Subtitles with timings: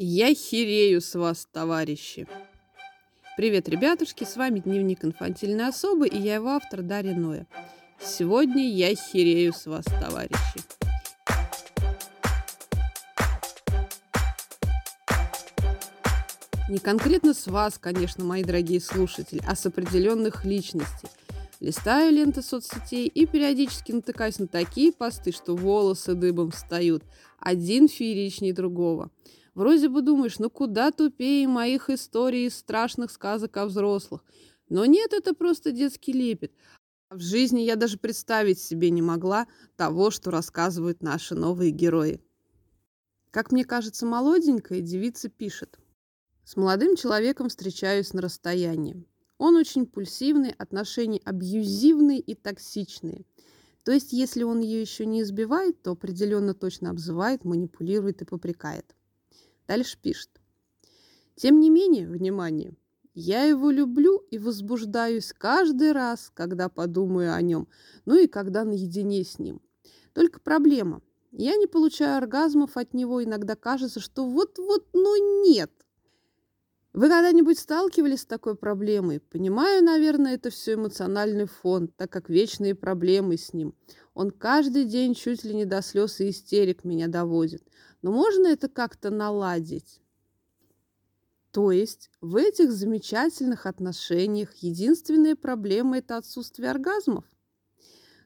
[0.00, 2.28] Я херею с вас, товарищи!
[3.36, 7.48] Привет, ребятушки, с вами Дневник инфантильной особы и я его автор Дарья Ноя.
[8.00, 10.60] Сегодня я херею с вас, товарищи.
[16.68, 21.08] Не конкретно с вас, конечно, мои дорогие слушатели, а с определенных личностей.
[21.58, 27.02] Листаю ленты соцсетей и периодически натыкаюсь на такие посты, что волосы дыбом встают.
[27.40, 29.10] Один фееричнее другого.
[29.58, 34.22] Вроде бы думаешь, ну куда тупее моих историй из страшных сказок о взрослых.
[34.68, 36.52] Но нет, это просто детский лепет.
[37.10, 42.22] В жизни я даже представить себе не могла того, что рассказывают наши новые герои.
[43.32, 45.76] Как мне кажется, молоденькая девица пишет.
[46.44, 49.04] С молодым человеком встречаюсь на расстоянии.
[49.38, 53.24] Он очень пульсивный, отношения абьюзивные и токсичные.
[53.82, 58.94] То есть, если он ее еще не избивает, то определенно точно обзывает, манипулирует и попрекает.
[59.68, 60.30] Дальше пишет.
[61.36, 62.74] Тем не менее, внимание,
[63.14, 67.68] я его люблю и возбуждаюсь каждый раз, когда подумаю о нем,
[68.06, 69.60] ну и когда наедине с ним.
[70.14, 71.02] Только проблема.
[71.30, 75.70] Я не получаю оргазмов от него, иногда кажется, что вот-вот, ну нет.
[76.94, 79.20] Вы когда-нибудь сталкивались с такой проблемой?
[79.20, 83.74] Понимаю, наверное, это все эмоциональный фон, так как вечные проблемы с ним.
[84.14, 87.62] Он каждый день чуть ли не до слез и истерик меня доводит.
[88.02, 90.00] Но можно это как-то наладить?
[91.50, 97.24] То есть в этих замечательных отношениях единственная проблема– это отсутствие оргазмов?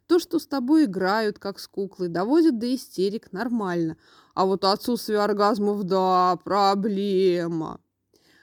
[0.07, 3.97] То, что с тобой играют, как с куклой, доводят до истерик, нормально.
[4.35, 7.81] А вот отсутствие оргазмов– да, проблема.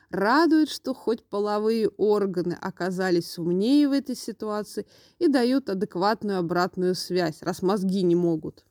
[0.09, 4.88] Радует, что хоть половые органы оказались умнее в этой ситуации
[5.19, 8.66] и дают адекватную обратную связь, раз мозги не могут.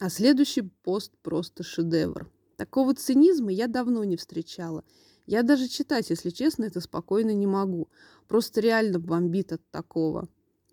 [0.00, 2.30] А следующий пост просто шедевр.
[2.56, 4.84] Такого цинизма я давно не встречала.
[5.26, 7.88] Я даже читать, если честно, это спокойно не могу.
[8.28, 10.28] Просто реально бомбит от такого.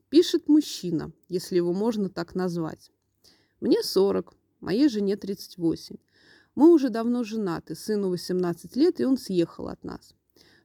[0.10, 2.92] Пишет мужчина, если его можно так назвать.
[3.62, 5.98] Мне 40, моей жене 38.
[6.56, 10.16] Мы уже давно женаты, сыну 18 лет, и он съехал от нас.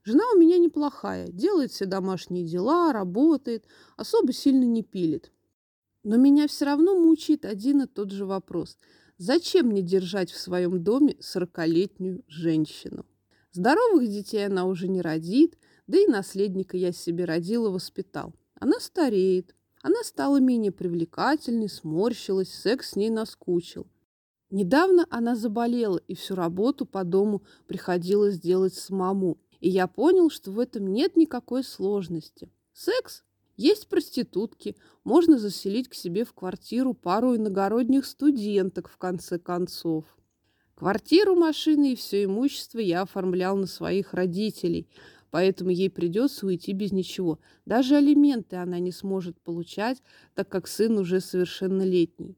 [0.03, 3.67] Жена у меня неплохая, делает все домашние дела, работает,
[3.97, 5.31] особо сильно не пилит.
[6.07, 8.79] Но меня все равно мучает один и тот же вопрос.
[9.19, 13.05] Зачем мне держать в своем доме сорокалетнюю женщину?
[13.51, 15.59] Здоровых детей она уже не родит,
[15.89, 18.35] да и наследника я себе родила, воспитал.
[18.55, 19.57] Она стареет.
[19.83, 23.89] Она стала менее привлекательной, сморщилась, секс с ней наскучил.
[24.51, 29.39] Недавно она заболела, и всю работу по дому приходилось делать самому.
[29.59, 32.49] И я понял, что в этом нет никакой сложности.
[32.73, 33.25] Секс
[33.57, 40.05] есть проститутки, можно заселить к себе в квартиру пару иногородних студенток, в конце концов.
[40.75, 44.89] Квартиру, машины и все имущество я оформлял на своих родителей,
[45.31, 47.39] поэтому ей придется уйти без ничего.
[47.65, 50.03] Даже алименты она не сможет получать,
[50.35, 52.37] так как сын уже совершеннолетний.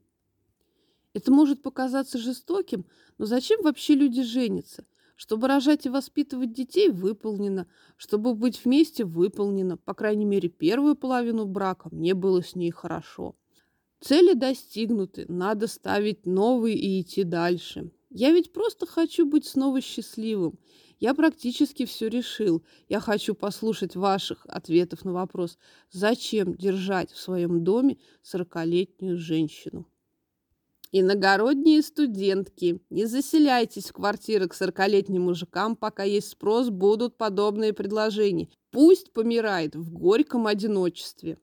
[1.13, 2.85] Это может показаться жестоким,
[3.17, 4.85] но зачем вообще люди женятся?
[5.19, 7.67] Чтобы рожать и воспитывать детей– выполнено.
[7.97, 9.75] Чтобы быть вместе– выполнено.
[9.75, 13.35] По крайней мере, первую половину брака мне было с ней хорошо.
[13.99, 17.91] Цели достигнуты, надо ставить новые и идти дальше.
[18.09, 20.57] Я ведь просто хочу быть снова счастливым.
[21.01, 22.63] Я практически все решил.
[22.87, 25.57] Я хочу послушать ваших ответов на вопрос,
[25.91, 29.85] зачем держать в своем доме сорокалетнюю женщину.
[30.91, 38.49] Иногородние студентки, не заселяйтесь в квартиры к сорокалетним мужикам, пока есть спрос, будут подобные предложения.
[38.71, 41.37] Пусть помирает в горьком одиночестве.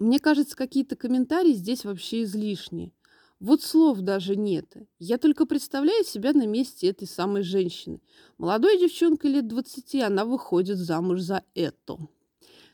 [0.00, 2.92] Мне кажется, какие-то комментарии здесь вообще излишние.
[3.38, 4.76] Вот слов даже нет.
[4.98, 8.00] Я только представляю себя на месте этой самой женщины.
[8.38, 11.98] Молодой девчонкой лет 20, она выходит замуж за это.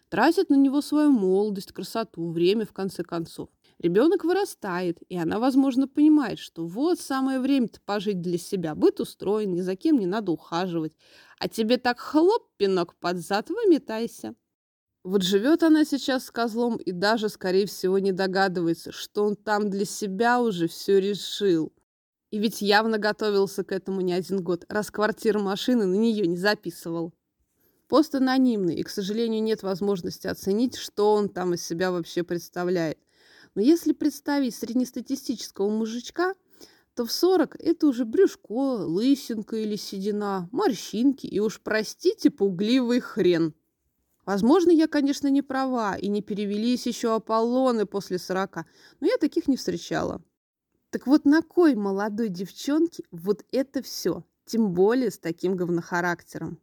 [0.08, 3.50] Тратит на него свою молодость, красоту, время, в конце концов.
[3.78, 8.74] Ребенок вырастает, и она, возможно, понимает, что вот самое время-то пожить для себя.
[8.74, 10.96] Быт устроен, ни за кем не надо ухаживать.
[11.38, 14.34] А тебе так хлоп, пинок под зад, выметайся.
[15.04, 19.70] Вот живет она сейчас с козлом и даже, скорее всего, не догадывается, что он там
[19.70, 21.72] для себя уже все решил.
[22.30, 26.36] И ведь явно готовился к этому не один год, раз квартира машины на нее не
[26.36, 27.14] записывал.
[27.86, 32.98] Пост анонимный, и, к сожалению, нет возможности оценить, что он там из себя вообще представляет.
[33.54, 36.34] Но если представить среднестатистического мужичка,
[36.94, 43.54] то в 40 это уже брюшко, лысинка или седина, морщинки и уж, простите, пугливый хрен.
[44.26, 48.66] Возможно, я, конечно, не права, и не перевелись еще Аполлоны после 40,
[49.00, 50.22] но я таких не встречала.
[50.90, 56.58] Так вот на кой молодой девчонке вот это все, тем более с таким говнохарактером?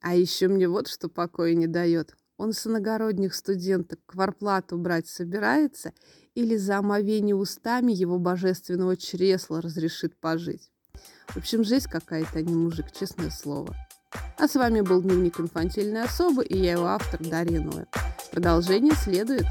[0.00, 2.16] А еще мне вот что покоя не дает.
[2.38, 5.92] Он с иногородних студенток кварплату брать собирается
[6.34, 10.70] или за омовение устами его божественного чресла разрешит пожить.
[11.28, 13.74] В общем, жесть какая-то, а не мужик, честное слово.
[14.38, 17.86] А с вами был Дневник инфантильной особы и я его автор Дарья Ноя.
[18.32, 19.46] Продолжение следует.